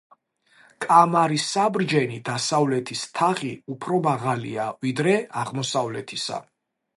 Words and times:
კამარის 0.85 1.43
საბრჯენი 1.49 2.17
დასავლეთის 2.29 3.03
თაღი 3.19 3.51
უფრო 3.75 4.01
მაღალია, 4.09 4.67
ვიდრე 4.87 5.15
აღმოსავლეთისა. 5.45 6.43